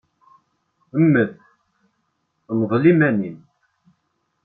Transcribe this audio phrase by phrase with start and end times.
[1.01, 1.31] Mmet,
[2.59, 3.37] mḍel iman-im.